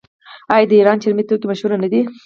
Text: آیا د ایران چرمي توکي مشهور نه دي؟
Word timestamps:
آیا 0.53 0.65
د 0.69 0.71
ایران 0.77 0.97
چرمي 1.03 1.23
توکي 1.27 1.45
مشهور 1.51 1.71
نه 1.83 1.87
دي؟ 1.91 2.01